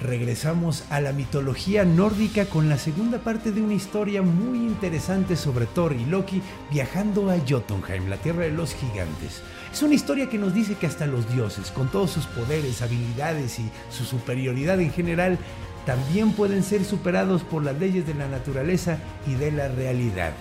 [0.00, 5.66] Regresamos a la mitología nórdica con la segunda parte de una historia muy interesante sobre
[5.66, 6.40] Thor y Loki
[6.70, 9.42] viajando a Jotunheim, la tierra de los gigantes.
[9.72, 13.58] Es una historia que nos dice que hasta los dioses, con todos sus poderes, habilidades
[13.58, 15.36] y su superioridad en general,
[15.84, 20.32] también pueden ser superados por las leyes de la naturaleza y de la realidad.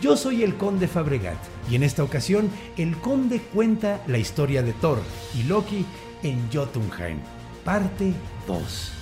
[0.00, 1.36] Yo soy el conde Fabregat
[1.70, 5.02] y en esta ocasión el conde cuenta la historia de Thor
[5.38, 5.84] y Loki
[6.22, 7.18] en Jotunheim,
[7.62, 8.14] parte
[8.50, 8.92] 2.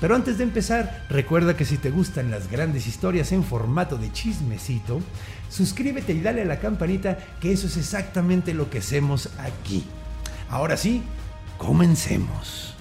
[0.00, 4.12] Pero antes de empezar, recuerda que si te gustan las grandes historias en formato de
[4.12, 5.00] chismecito,
[5.48, 9.84] suscríbete y dale a la campanita que eso es exactamente lo que hacemos aquí.
[10.50, 11.02] Ahora sí,
[11.56, 12.75] comencemos.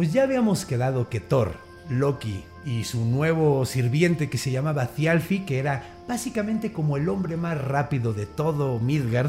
[0.00, 1.56] Pues ya habíamos quedado que Thor,
[1.90, 7.36] Loki y su nuevo sirviente que se llamaba Thialfi, que era básicamente como el hombre
[7.36, 9.28] más rápido de todo Midgard,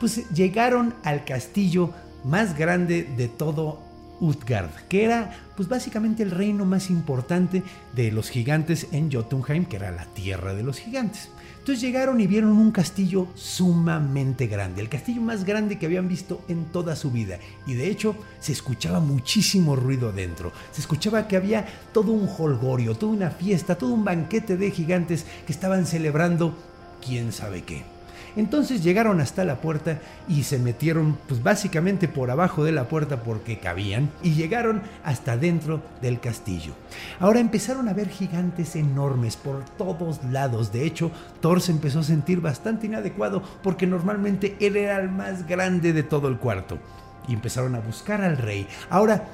[0.00, 1.90] pues llegaron al castillo
[2.24, 3.82] más grande de todo
[4.20, 7.62] Utgard, que era pues básicamente el reino más importante
[7.94, 11.30] de los gigantes en Jotunheim, que era la tierra de los gigantes.
[11.58, 16.40] Entonces llegaron y vieron un castillo sumamente grande, el castillo más grande que habían visto
[16.48, 17.38] en toda su vida.
[17.66, 20.50] Y de hecho se escuchaba muchísimo ruido dentro.
[20.72, 25.26] Se escuchaba que había todo un holgorio, toda una fiesta, todo un banquete de gigantes
[25.46, 26.56] que estaban celebrando
[27.04, 27.97] quién sabe qué.
[28.38, 33.24] Entonces llegaron hasta la puerta y se metieron pues básicamente por abajo de la puerta
[33.24, 36.72] porque cabían y llegaron hasta dentro del castillo.
[37.18, 40.70] Ahora empezaron a ver gigantes enormes por todos lados.
[40.70, 41.10] De hecho,
[41.40, 46.04] Thor se empezó a sentir bastante inadecuado porque normalmente él era el más grande de
[46.04, 46.78] todo el cuarto.
[47.26, 48.68] Y empezaron a buscar al rey.
[48.88, 49.24] Ahora,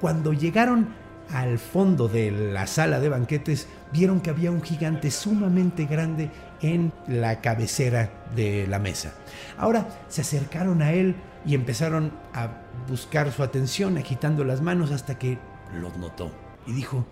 [0.00, 0.88] cuando llegaron
[1.30, 6.30] al fondo de la sala de banquetes, vieron que había un gigante sumamente grande
[6.64, 9.12] en la cabecera de la mesa.
[9.58, 11.14] Ahora se acercaron a él
[11.44, 12.48] y empezaron a
[12.88, 15.38] buscar su atención, agitando las manos hasta que
[15.78, 16.30] los notó
[16.66, 17.04] y dijo,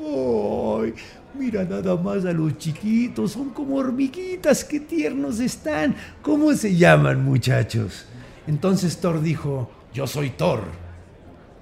[0.00, 0.94] ¡Ay!
[1.38, 5.96] Mira nada más a los chiquitos, son como hormiguitas, qué tiernos están.
[6.22, 8.06] ¿Cómo se llaman, muchachos?
[8.46, 10.62] Entonces Thor dijo, yo soy Thor,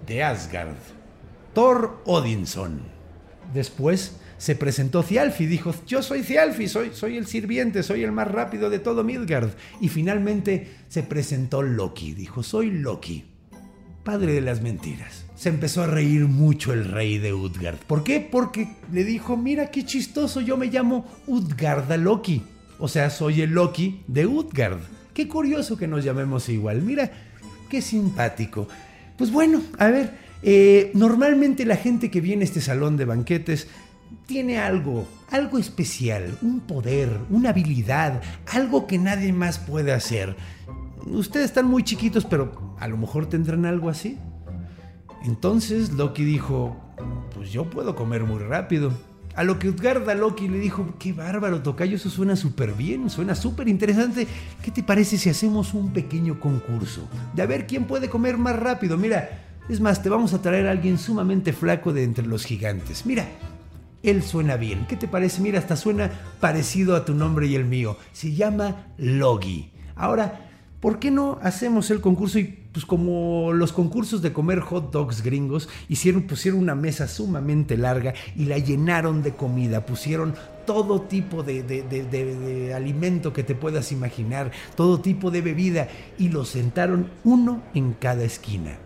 [0.07, 0.77] de Asgard,
[1.55, 2.83] Thor Odinson.
[3.55, 8.27] Después se presentó Thialfi, dijo, yo soy Thialfi, soy, soy el sirviente, soy el más
[8.27, 9.51] rápido de todo Midgard.
[9.81, 13.23] Y finalmente se presentó Loki, dijo, soy Loki,
[14.03, 15.27] padre de las mentiras.
[15.37, 17.77] Se empezó a reír mucho el rey de Utgard.
[17.87, 18.19] ¿Por qué?
[18.19, 22.43] Porque le dijo, mira qué chistoso, yo me llamo Utgarda Loki.
[22.81, 24.81] O sea, soy el Loki de Utgard.
[25.15, 26.83] Qué curioso que nos llamemos igual.
[26.83, 27.13] Mira,
[27.71, 28.67] qué simpático.
[29.17, 33.69] Pues bueno, a ver, eh, normalmente la gente que viene a este salón de banquetes
[34.27, 38.21] tiene algo, algo especial, un poder, una habilidad,
[38.53, 40.37] algo que nadie más puede hacer.
[41.07, 44.19] Ustedes están muy chiquitos, pero a lo mejor tendrán algo así.
[45.25, 46.77] Entonces Loki dijo,
[47.35, 48.93] pues yo puedo comer muy rápido.
[49.35, 53.35] A lo que Utgarda Loki le dijo, qué bárbaro, Tocayo, eso suena súper bien, suena
[53.35, 54.27] súper interesante.
[54.63, 57.09] ¿Qué te parece si hacemos un pequeño concurso?
[57.35, 58.99] De a ver quién puede comer más rápido.
[58.99, 63.07] Mira, es más, te vamos a traer a alguien sumamente flaco de entre los gigantes.
[63.07, 63.27] Mira,
[64.03, 64.87] él suena bien.
[64.87, 65.41] ¿Qué te parece?
[65.41, 67.97] Mira, hasta suena parecido a tu nombre y el mío.
[68.13, 69.71] Se llama Logi.
[69.95, 74.91] Ahora, ¿por qué no hacemos el concurso y pues como los concursos de comer hot
[74.93, 80.35] dogs gringos hicieron pusieron una mesa sumamente larga y la llenaron de comida, pusieron
[80.67, 85.89] todo tipo de, de, de, de, alimento que te puedas imaginar, todo tipo de bebida
[86.19, 88.79] y los sentaron uno en cada esquina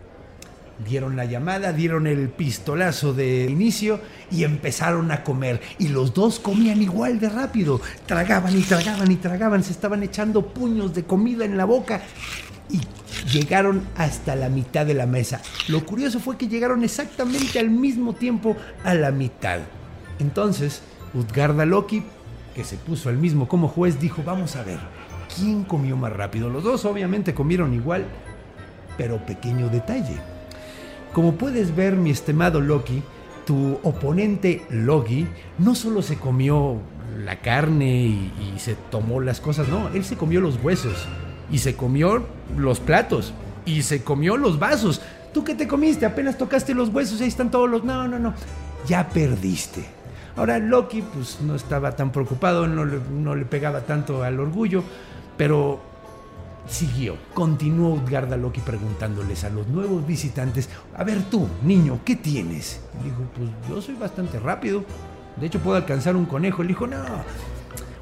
[0.85, 3.99] dieron la llamada, dieron el pistolazo de inicio
[4.31, 5.61] y empezaron a comer.
[5.79, 7.81] Y los dos comían igual de rápido.
[8.05, 9.63] Tragaban y tragaban y tragaban.
[9.63, 12.01] Se estaban echando puños de comida en la boca.
[12.69, 12.81] Y
[13.31, 15.41] llegaron hasta la mitad de la mesa.
[15.67, 19.59] Lo curioso fue que llegaron exactamente al mismo tiempo a la mitad.
[20.19, 20.81] Entonces,
[21.13, 22.03] Utgarda Loki,
[22.55, 24.79] que se puso al mismo como juez, dijo, vamos a ver,
[25.35, 26.49] quién comió más rápido.
[26.49, 28.05] Los dos obviamente comieron igual,
[28.97, 30.17] pero pequeño detalle.
[31.13, 33.01] Como puedes ver, mi estimado Loki,
[33.45, 35.25] tu oponente Loki
[35.57, 36.77] no solo se comió
[37.23, 41.07] la carne y, se tomó las cosas, no, él se comió los huesos
[41.51, 42.25] y se comió
[42.57, 43.33] los platos
[43.65, 45.01] y se comió los vasos.
[45.33, 46.05] ¿Tú qué te comiste?
[46.05, 47.83] Apenas tocaste los huesos, ahí están todos los...
[47.83, 48.33] No, no, no,
[48.87, 49.85] ya perdiste.
[50.35, 54.83] Ahora Loki pues no estaba tan preocupado, no le pegaba tanto al orgullo,
[55.35, 55.81] pero
[56.67, 57.17] siguió.
[57.33, 62.81] Continuó Utgarda Loki preguntándoles a los nuevos visitantes, a ver tú, niño, ¿qué tienes?
[63.01, 64.83] Y dijo, pues yo soy bastante rápido.
[65.39, 66.63] De hecho puedo alcanzar un conejo.
[66.63, 66.97] Le dijo, no,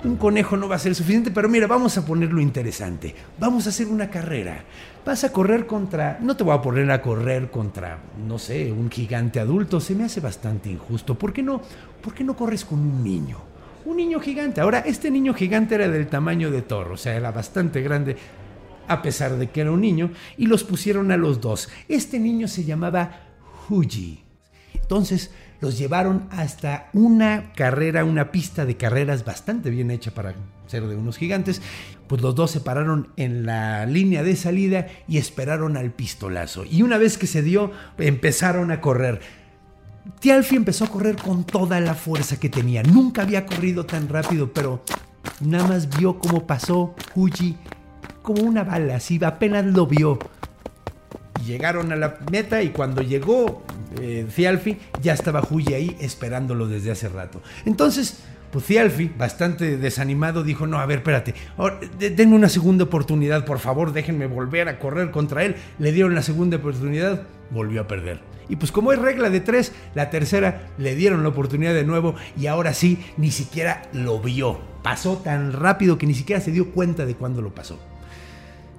[0.03, 3.15] un conejo no va a ser suficiente, pero mira, vamos a ponerlo interesante.
[3.39, 4.63] Vamos a hacer una carrera.
[5.05, 6.19] Vas a correr contra...
[6.21, 9.79] No te voy a poner a correr contra, no sé, un gigante adulto.
[9.79, 11.15] Se me hace bastante injusto.
[11.15, 11.61] ¿Por qué no,
[12.01, 13.37] por qué no corres con un niño?
[13.85, 14.61] Un niño gigante.
[14.61, 18.15] Ahora, este niño gigante era del tamaño de Thor, o sea, era bastante grande
[18.87, 21.69] a pesar de que era un niño, y los pusieron a los dos.
[21.87, 23.21] Este niño se llamaba
[23.69, 24.23] Huji.
[24.73, 30.35] Entonces los llevaron hasta una carrera, una pista de carreras bastante bien hecha para
[30.67, 31.61] ser de unos gigantes.
[32.07, 36.65] Pues los dos se pararon en la línea de salida y esperaron al pistolazo.
[36.65, 39.21] Y una vez que se dio, empezaron a correr.
[40.19, 42.83] Tialfi empezó a correr con toda la fuerza que tenía.
[42.83, 44.83] Nunca había corrido tan rápido, pero
[45.41, 47.57] nada más vio cómo pasó Huji
[48.25, 50.19] como una bala, así apenas lo vio.
[51.45, 53.63] Llegaron a la meta y cuando llegó
[54.01, 57.41] eh, Thialfi, ya estaba Huyi ahí esperándolo desde hace rato.
[57.65, 61.35] Entonces, pues Thialfi, bastante desanimado, dijo, no, a ver, espérate,
[61.99, 65.55] denme una segunda oportunidad, por favor, déjenme volver a correr contra él.
[65.77, 68.19] Le dieron la segunda oportunidad, volvió a perder.
[68.49, 72.15] Y pues como es regla de tres, la tercera le dieron la oportunidad de nuevo
[72.37, 74.59] y ahora sí, ni siquiera lo vio.
[74.83, 77.79] Pasó tan rápido que ni siquiera se dio cuenta de cuándo lo pasó.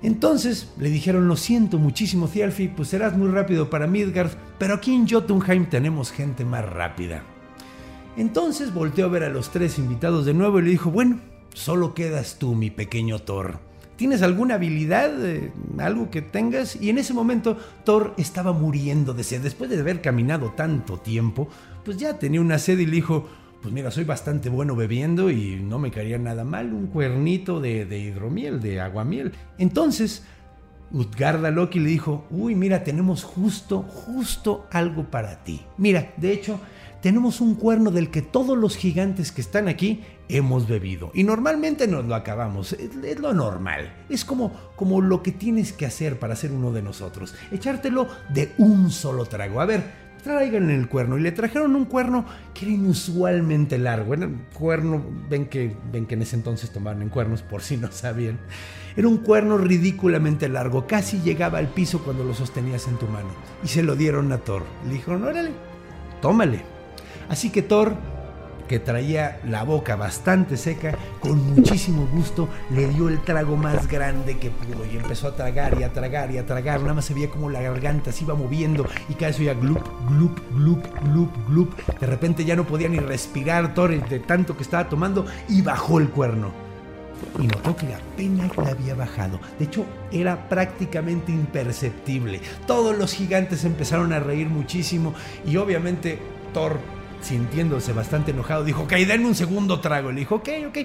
[0.03, 4.95] Entonces le dijeron, lo siento muchísimo, Thialfi, pues serás muy rápido para Midgard, pero aquí
[4.95, 7.23] en Jotunheim tenemos gente más rápida.
[8.17, 11.21] Entonces volteó a ver a los tres invitados de nuevo y le dijo, bueno,
[11.55, 13.59] solo quedas tú, mi pequeño Thor.
[13.97, 16.77] ¿Tienes alguna habilidad, eh, algo que tengas?
[16.77, 19.41] Y en ese momento Thor estaba muriendo de sed.
[19.41, 21.49] Después de haber caminado tanto tiempo,
[21.83, 23.27] pues ya tenía una sed y le dijo,
[23.67, 27.99] pues mira, soy bastante bueno bebiendo y no me caería nada mal un cuernito de,
[27.99, 29.33] hidromiel, de aguamiel.
[29.59, 30.23] Entonces,
[30.93, 35.63] Utgarda Loki le dijo, uy, mira, tenemos justo, justo algo para ti.
[35.79, 36.61] Mira, de hecho,
[37.03, 41.11] tenemos un cuerno del que todos los gigantes que están aquí hemos bebido.
[41.13, 42.73] Y normalmente nos lo acabamos.
[42.73, 43.93] Es, lo normal.
[44.09, 47.35] Es como, como lo que tienes que hacer para ser uno de nosotros.
[47.51, 49.61] Echártelo de un solo trago.
[49.61, 51.17] A ver, traigan el cuerno.
[51.17, 54.15] Y le trajeron un cuerno que era inusualmente largo.
[54.15, 57.77] Era un cuerno, ven que, ven que en ese entonces tomaban en cuernos, por si
[57.77, 58.39] no sabían.
[58.97, 63.29] Era un cuerno ridículamente largo, casi llegaba al piso cuando lo sostenías en tu mano.
[63.63, 64.65] Y se lo dieron a Thor.
[64.87, 65.51] Le dijeron, órale,
[66.21, 66.63] tómale.
[67.29, 67.97] Así que Thor
[68.67, 74.39] que traía la boca bastante seca, con muchísimo gusto le dio el trago más grande
[74.39, 76.81] que pudo y empezó a tragar y a tragar y a tragar.
[76.81, 79.83] Nada más se veía como la garganta se iba moviendo y cada vez oía glup,
[80.09, 81.99] glup, glup, glup, glup.
[82.01, 85.99] De repente ya no podía ni respirar Torres de tanto que estaba tomando y bajó
[85.99, 86.67] el cuerno.
[87.39, 89.41] Y notó que la pena le había bajado.
[89.59, 92.41] De hecho, era prácticamente imperceptible.
[92.67, 95.15] Todos los gigantes empezaron a reír muchísimo
[95.47, 96.19] y obviamente
[96.53, 96.79] Thor
[97.21, 100.13] sintiéndose bastante enojado, dijo, ok, denme un segundo trago.
[100.13, 100.79] Le dijo, ok, ok.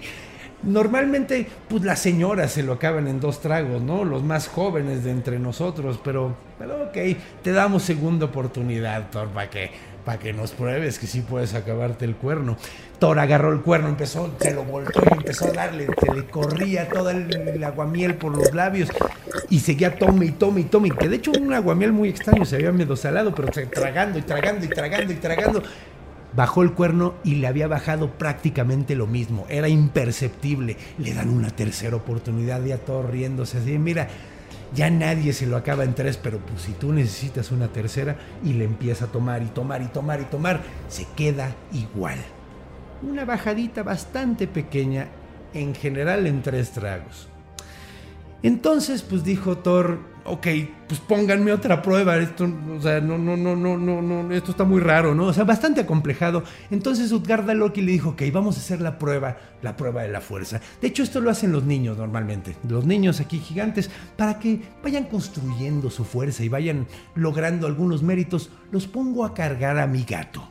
[0.63, 4.05] Normalmente, pues las señoras se lo acaban en dos tragos, ¿no?
[4.05, 6.97] Los más jóvenes de entre nosotros, pero, pero ok,
[7.41, 9.71] te damos segunda oportunidad, Thor, para que,
[10.05, 12.57] para que nos pruebes que sí puedes acabarte el cuerno.
[12.99, 16.87] Thor agarró el cuerno, empezó, se lo voltó y empezó a darle, se le corría
[16.87, 18.89] todo el, el, aguamiel por los labios
[19.49, 22.57] y seguía tome y tome y tome, que de hecho un aguamiel muy extraño, se
[22.57, 25.63] había medio salado, pero tragando y tragando y tragando y tragando
[26.33, 29.45] bajó el cuerno y le había bajado prácticamente lo mismo.
[29.49, 30.77] Era imperceptible.
[30.97, 33.77] Le dan una tercera oportunidad y a todos riéndose así.
[33.77, 34.07] Mira,
[34.73, 38.53] ya nadie se lo acaba en tres, pero pues si tú necesitas una tercera y
[38.53, 42.19] le empieza a tomar y tomar y tomar y tomar, se queda igual.
[43.01, 45.07] Una bajadita bastante pequeña,
[45.53, 47.27] en general en tres tragos.
[48.43, 50.47] Entonces, pues dijo Thor, ok,
[50.87, 54.63] pues pónganme otra prueba, esto, o sea, no, no, no, no, no, no, esto está
[54.63, 55.25] muy raro, ¿no?
[55.25, 56.43] O sea, bastante acomplejado.
[56.69, 60.21] Entonces Utgarda Loki le dijo, ok, vamos a hacer la prueba, la prueba de la
[60.21, 60.61] fuerza.
[60.81, 65.05] De hecho, esto lo hacen los niños normalmente, los niños aquí gigantes, para que vayan
[65.05, 70.47] construyendo su fuerza y vayan logrando algunos méritos, los pongo a cargar a mi gato.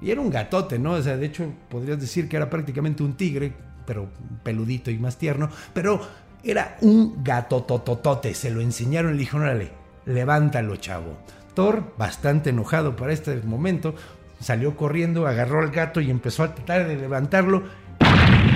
[0.00, 0.92] Y era un gatote, ¿no?
[0.92, 3.52] O sea, de hecho, podrías decir que era prácticamente un tigre,
[3.86, 4.08] pero
[4.42, 6.00] peludito y más tierno, pero
[6.44, 8.34] Era un gato tototote.
[8.34, 9.70] Se lo enseñaron y le dijeron, órale,
[10.04, 11.16] levántalo, chavo.
[11.54, 13.94] Thor, bastante enojado para este momento,
[14.40, 17.62] salió corriendo, agarró al gato y empezó a tratar de levantarlo.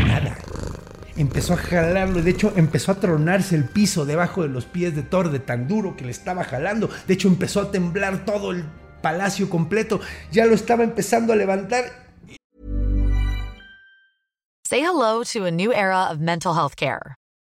[0.07, 0.37] Nada.
[1.16, 5.02] Empezó a jalarlo de hecho empezó a tronarse el piso debajo de los pies de
[5.02, 6.88] Thor de tan duro que le estaba jalando.
[7.09, 8.64] De hecho empezó a temblar todo el
[9.02, 10.00] palacio completo.
[10.30, 11.85] Ya lo estaba empezando a levantar.
[14.64, 17.16] Say hello to a new era of mental health care.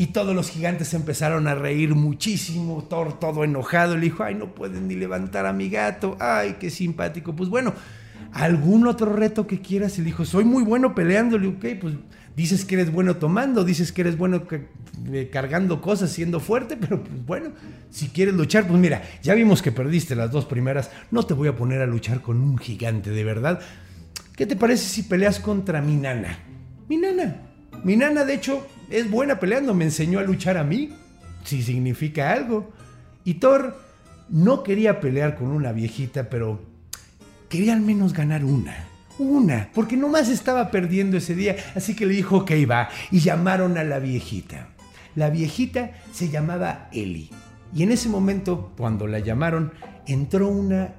[0.00, 2.86] Y todos los gigantes empezaron a reír muchísimo.
[2.88, 6.16] Thor todo enojado le dijo, ay, no pueden ni levantar a mi gato.
[6.20, 7.34] Ay, qué simpático.
[7.34, 7.74] Pues bueno,
[8.32, 9.98] algún otro reto que quieras.
[9.98, 11.36] Y le dijo, soy muy bueno peleando.
[11.36, 11.94] Le digo, ok, pues
[12.36, 14.44] dices que eres bueno tomando, dices que eres bueno
[15.12, 17.50] eh, cargando cosas, siendo fuerte, pero pues bueno,
[17.90, 20.92] si quieres luchar, pues mira, ya vimos que perdiste las dos primeras.
[21.10, 23.58] No te voy a poner a luchar con un gigante, de verdad.
[24.36, 26.38] ¿Qué te parece si peleas contra mi nana?
[26.88, 27.48] Mi nana.
[27.82, 30.90] Mi nana, de hecho, es buena peleando, me enseñó a luchar a mí,
[31.44, 32.72] si significa algo.
[33.24, 33.76] Y Thor
[34.28, 36.60] no quería pelear con una viejita, pero
[37.48, 38.86] quería al menos ganar una.
[39.18, 43.76] Una, porque nomás estaba perdiendo ese día, así que le dijo, ok, va, y llamaron
[43.76, 44.68] a la viejita.
[45.16, 47.30] La viejita se llamaba Eli.
[47.74, 49.72] Y en ese momento, cuando la llamaron,
[50.06, 50.94] entró una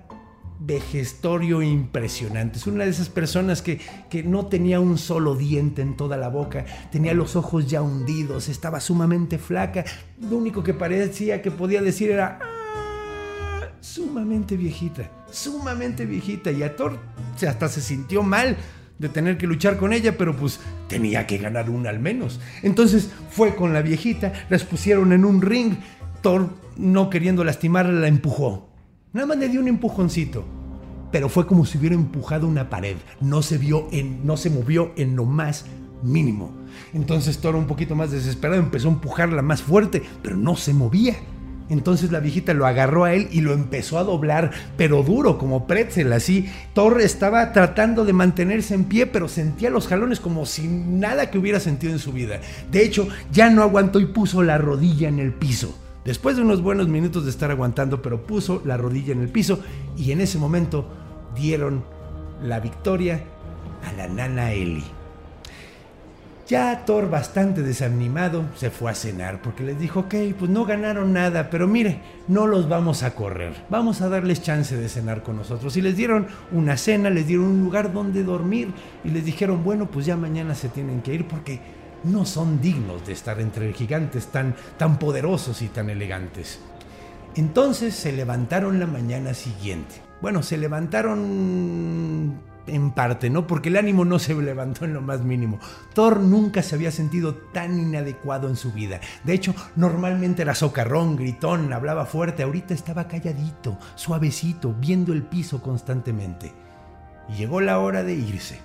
[0.59, 2.57] vejestorio impresionante.
[2.57, 6.27] Es una de esas personas que, que, no tenía un solo diente en toda la
[6.27, 9.85] boca, tenía los ojos ya hundidos, estaba sumamente flaca.
[10.19, 16.51] Lo único que parecía que podía decir era "Ah", sumamente viejita, sumamente viejita.
[16.51, 16.99] Y a Thor
[17.47, 18.57] hasta se sintió mal
[18.97, 22.41] de tener que luchar con ella, pero pues tenía que ganar una al menos.
[22.63, 25.75] Entonces fue con la viejita, las pusieron en un ring.
[26.21, 28.68] Thor, no queriendo lastimarla, la empujó
[29.11, 30.45] Nada más le dio un empujoncito.
[31.11, 32.95] Pero fue como si hubiera empujado una pared.
[33.19, 35.65] No se vio en, no se movió en lo más
[36.03, 36.51] mínimo.
[36.93, 41.15] Entonces Toro un poquito más desesperado empezó a empujarla más fuerte, pero no se movía.
[41.69, 45.65] Entonces la viejita lo agarró a él y lo empezó a doblar, pero duro, como
[45.65, 46.47] pretzel, así.
[46.75, 51.39] Thor estaba tratando de mantenerse en pie, pero sentía los jalones como si nada que
[51.39, 52.41] hubiera sentido en su vida.
[52.71, 55.75] De hecho, ya no aguantó y puso la rodilla en el piso.
[56.05, 59.59] Después de unos buenos minutos de estar aguantando, pero puso la rodilla en el piso
[59.97, 60.87] y en ese momento
[61.35, 61.83] dieron
[62.41, 63.23] la victoria
[63.87, 64.83] a la nana Eli.
[66.47, 71.13] Ya Thor, bastante desanimado, se fue a cenar porque les dijo, ok, pues no ganaron
[71.13, 75.35] nada, pero mire, no los vamos a correr, vamos a darles chance de cenar con
[75.35, 75.77] nosotros.
[75.77, 78.69] Y les dieron una cena, les dieron un lugar donde dormir
[79.03, 81.61] y les dijeron, bueno, pues ya mañana se tienen que ir porque
[82.03, 86.59] no son dignos de estar entre gigantes tan, tan poderosos y tan elegantes.
[87.35, 89.95] Entonces se levantaron la mañana siguiente.
[90.21, 93.47] Bueno, se levantaron en parte, ¿no?
[93.47, 95.59] Porque el ánimo no se levantó en lo más mínimo.
[95.93, 98.99] Thor nunca se había sentido tan inadecuado en su vida.
[99.23, 102.43] De hecho, normalmente era socarrón, gritón, hablaba fuerte.
[102.43, 106.51] Ahorita estaba calladito, suavecito, viendo el piso constantemente.
[107.29, 108.59] Y llegó la hora de irse.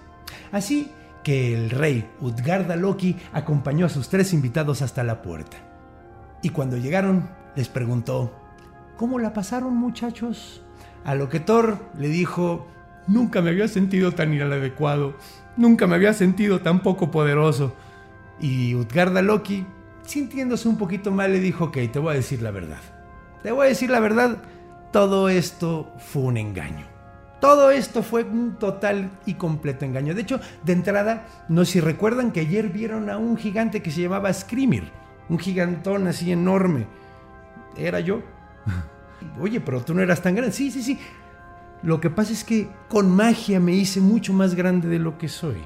[0.53, 0.91] Así
[1.25, 5.57] que el rey Utgarda Loki acompañó a sus tres invitados hasta la puerta.
[6.43, 8.33] Y cuando llegaron, les preguntó,
[8.97, 10.63] ¿Cómo la pasaron muchachos?
[11.05, 12.69] A lo que Thor le dijo,
[13.07, 15.15] Nunca me había sentido tan inadecuado,
[15.57, 17.75] nunca me había sentido tan poco poderoso.
[18.41, 19.67] Y Utgarda Loki,
[20.03, 22.81] sintiéndose un poquito mal, le dijo, ok, te voy a decir la verdad.
[23.43, 24.39] Te voy a decir la verdad,
[24.91, 26.94] todo esto fue un engaño.
[27.45, 30.15] Todo esto fue un total y completo engaño.
[30.15, 33.91] De hecho, de entrada, no sé si recuerdan que ayer vieron a un gigante que
[33.91, 34.85] se llamaba Screamer,
[35.29, 36.87] un gigantón así enorme.
[37.77, 38.23] ¿Era yo?
[39.39, 40.55] Oye, pero tú no eras tan grande.
[40.55, 40.99] Sí, sí, sí.
[41.83, 45.29] Lo que pasa es que con magia me hice mucho más grande de lo que
[45.29, 45.59] soy.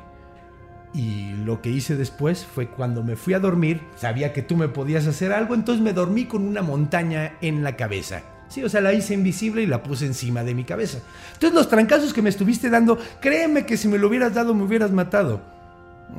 [0.92, 4.66] Y lo que hice después fue cuando me fui a dormir, sabía que tú me
[4.66, 8.22] podías hacer algo, entonces me dormí con una montaña en la cabeza.
[8.48, 10.98] Sí, o sea, la hice invisible y la puse encima de mi cabeza.
[11.34, 14.64] Entonces los trancazos que me estuviste dando, créeme que si me lo hubieras dado me
[14.64, 15.40] hubieras matado.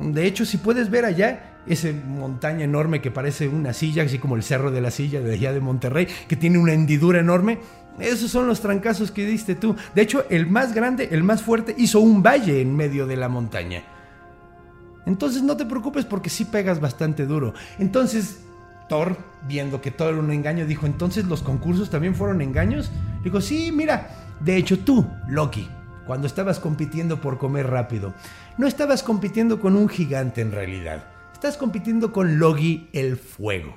[0.00, 4.36] De hecho, si puedes ver allá, esa montaña enorme que parece una silla, así como
[4.36, 7.58] el cerro de la silla de allá de Monterrey, que tiene una hendidura enorme,
[7.98, 9.74] esos son los trancazos que diste tú.
[9.94, 13.28] De hecho, el más grande, el más fuerte, hizo un valle en medio de la
[13.28, 13.82] montaña.
[15.06, 17.52] Entonces no te preocupes porque sí pegas bastante duro.
[17.78, 18.38] Entonces,
[19.46, 22.90] Viendo que todo era un engaño, dijo, entonces los concursos también fueron engaños.
[23.22, 25.68] Dijo, sí, mira, de hecho tú, Loki,
[26.06, 28.14] cuando estabas compitiendo por comer rápido,
[28.58, 31.04] no estabas compitiendo con un gigante en realidad.
[31.32, 33.74] Estás compitiendo con Loki el fuego.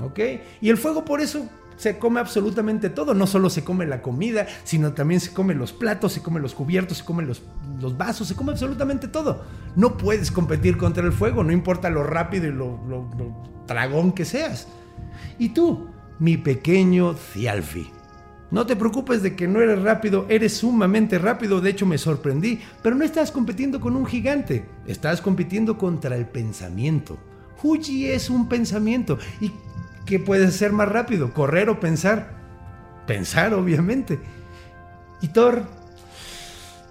[0.00, 0.18] ¿Ok?
[0.60, 1.48] Y el fuego por eso
[1.78, 3.14] se come absolutamente todo.
[3.14, 6.54] No solo se come la comida, sino también se come los platos, se come los
[6.54, 7.42] cubiertos, se come los,
[7.80, 9.44] los vasos, se come absolutamente todo.
[9.76, 14.68] No puedes competir contra el fuego, no importa lo rápido y lo, lo, que seas.
[15.38, 17.90] Y tú, mi pequeño Cialfi.
[18.50, 22.60] No te preocupes de que no eres rápido, eres sumamente rápido, de hecho me sorprendí,
[22.82, 27.18] pero no estás compitiendo con un gigante, estás compitiendo contra el pensamiento.
[27.60, 29.52] Fuji es un pensamiento y
[30.08, 31.34] ¿qué puedes hacer más rápido?
[31.34, 32.30] ¿Correr o pensar?
[33.06, 34.18] Pensar, obviamente.
[35.20, 35.64] Y Thor,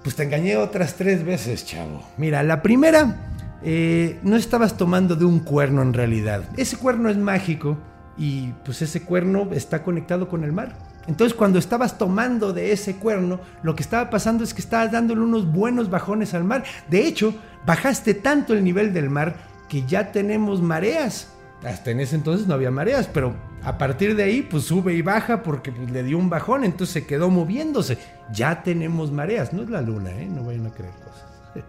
[0.04, 2.04] pues te engañé otras tres veces, chavo.
[2.18, 3.16] Mira, la primera,
[3.64, 6.44] eh, no estabas tomando de un cuerno en realidad.
[6.58, 7.80] Ese cuerno es mágico
[8.20, 10.76] y pues ese cuerno está conectado con el mar.
[11.08, 15.22] Entonces cuando estabas tomando de ese cuerno, lo que estaba pasando es que estabas dándole
[15.22, 16.66] unos buenos bajones al mar.
[16.88, 17.34] De hecho,
[17.66, 19.38] bajaste tanto el nivel del mar
[19.70, 21.34] que ya tenemos mareas.
[21.64, 25.02] Hasta en ese entonces no había mareas, pero a partir de ahí pues sube y
[25.02, 27.98] baja porque pues, le dio un bajón, entonces se quedó moviéndose.
[28.32, 30.28] Ya tenemos mareas, no es la luna, ¿eh?
[30.28, 31.26] no vayan a creer cosas.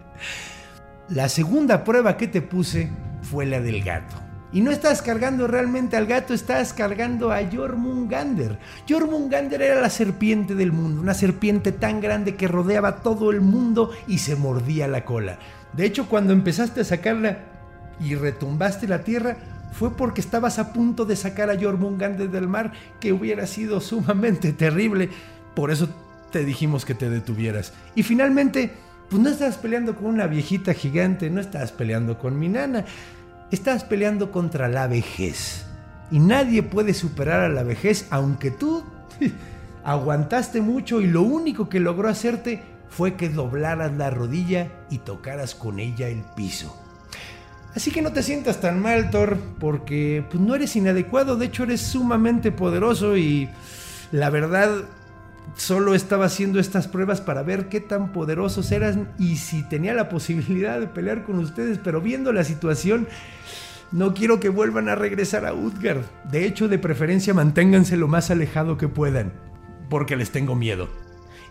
[1.08, 2.90] La segunda prueba que te puse
[3.22, 4.14] fue la del gato.
[4.52, 8.58] Y no estás cargando realmente al gato, estás cargando a Jormungander.
[8.86, 13.90] Jormungander era la serpiente del mundo, una serpiente tan grande que rodeaba todo el mundo
[14.06, 15.38] y se mordía la cola.
[15.72, 17.38] De hecho, cuando empezaste a sacarla
[18.00, 19.36] y retumbaste la tierra,
[19.72, 24.52] fue porque estabas a punto de sacar a Jormungander del mar, que hubiera sido sumamente
[24.52, 25.10] terrible.
[25.54, 25.88] Por eso
[26.30, 27.72] te dijimos que te detuvieras.
[27.94, 28.72] Y finalmente
[29.08, 32.84] pues no estás peleando con una viejita gigante, no estás peleando con mi nana,
[33.50, 35.64] estás peleando contra la vejez.
[36.10, 38.84] Y nadie puede superar a la vejez, aunque tú
[39.84, 45.54] aguantaste mucho y lo único que logró hacerte fue que doblaras la rodilla y tocaras
[45.54, 46.78] con ella el piso.
[47.78, 51.62] Así que no te sientas tan mal, Thor, porque pues, no eres inadecuado, de hecho
[51.62, 53.48] eres sumamente poderoso y
[54.10, 54.68] la verdad
[55.54, 60.08] solo estaba haciendo estas pruebas para ver qué tan poderosos eran y si tenía la
[60.08, 63.06] posibilidad de pelear con ustedes, pero viendo la situación,
[63.92, 66.02] no quiero que vuelvan a regresar a Utgard.
[66.32, 69.32] De hecho, de preferencia manténganse lo más alejado que puedan,
[69.88, 70.88] porque les tengo miedo.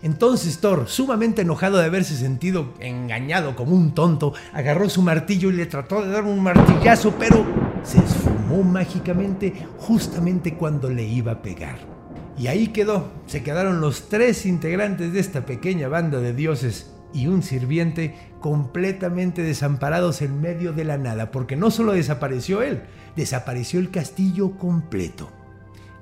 [0.02, 5.54] Entonces Thor, sumamente enojado de haberse sentido engañado como un tonto, agarró su martillo y
[5.54, 7.44] le trató de dar un martillazo, pero
[7.82, 11.78] se esfumó mágicamente justamente cuando le iba a pegar.
[12.38, 17.26] Y ahí quedó, se quedaron los tres integrantes de esta pequeña banda de dioses y
[17.26, 22.82] un sirviente completamente desamparados en medio de la nada, porque no solo desapareció él,
[23.16, 25.30] desapareció el castillo completo.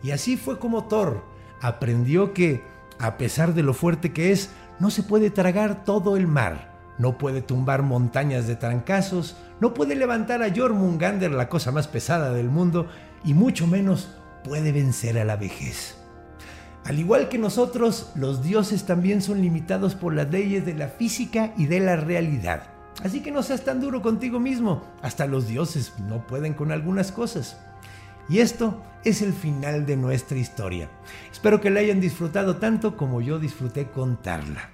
[0.03, 1.23] Y así fue como Thor
[1.61, 2.63] aprendió que,
[2.99, 7.19] a pesar de lo fuerte que es, no se puede tragar todo el mar, no
[7.19, 12.49] puede tumbar montañas de trancazos, no puede levantar a Jormungander, la cosa más pesada del
[12.49, 12.89] mundo,
[13.25, 14.09] y mucho menos
[14.45, 15.97] puede vencer a la vejez.
[16.85, 21.53] Al igual que nosotros, los dioses también son limitados por las leyes de la física
[21.57, 22.63] y de la realidad.
[23.03, 24.85] Así que no seas tan duro contigo mismo.
[25.03, 27.59] Hasta los dioses no pueden con algunas cosas.
[28.29, 30.89] Y esto es el final de nuestra historia.
[31.31, 34.71] Espero que la hayan disfrutado tanto como yo disfruté contarla.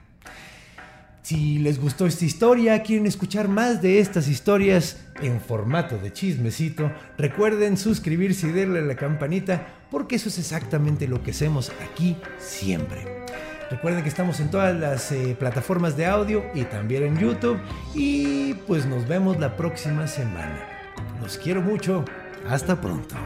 [1.22, 6.90] Si les gustó esta historia, quieren escuchar más de estas historias en formato de chismecito,
[7.16, 12.16] recuerden suscribirse y darle a la campanita porque eso es exactamente lo que hacemos aquí
[12.38, 13.24] siempre.
[13.70, 17.60] Recuerden que estamos en todas las eh, plataformas de audio y también en YouTube
[17.94, 20.58] y pues nos vemos la próxima semana.
[21.22, 22.04] Los quiero mucho.
[22.48, 23.16] Hasta pronto.